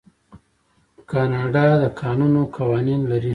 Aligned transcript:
کاناډا 1.11 1.65
د 1.81 1.83
کانونو 2.01 2.41
قوانین 2.55 3.01
لري. 3.11 3.29